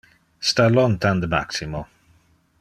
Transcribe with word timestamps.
Sta 0.39 0.65
lontan 0.75 1.19
de 1.21 1.27
Maximo. 1.35 1.83